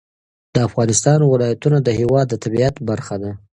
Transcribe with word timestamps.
د 0.53 0.55
افغانستان 0.67 1.19
ولایتونه 1.23 1.77
د 1.83 1.89
هېواد 1.99 2.25
د 2.29 2.33
طبیعت 2.43 2.75
برخه 2.89 3.15
ده. 3.23 3.31